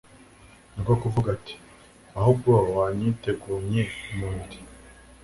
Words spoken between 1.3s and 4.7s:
ati: "Ahubwo wanyitegunye umubiri."